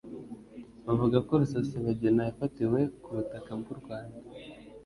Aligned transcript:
buvuga 0.85 1.17
ko 1.27 1.33
Rusesabagina 1.41 2.21
yafatiwe 2.27 2.79
ku 3.01 3.09
butaka 3.17 3.51
bw'u 3.59 3.75
Rwanda 3.81 4.19